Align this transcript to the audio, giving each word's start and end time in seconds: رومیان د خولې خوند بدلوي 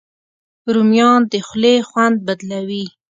رومیان 0.73 1.21
د 1.31 1.33
خولې 1.47 1.75
خوند 1.89 2.15
بدلوي 2.27 2.85